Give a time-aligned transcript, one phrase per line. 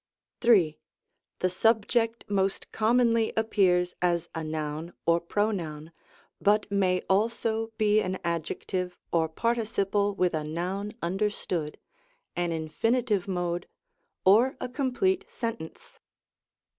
[0.39, 0.79] 3.
[1.41, 5.91] The subject most commonly appears as a noun or pronoun,
[6.41, 11.77] but may also be an adjective or participle with a noun understood,
[12.35, 13.67] an infinitive mode,
[14.25, 15.99] or a com plete sentence.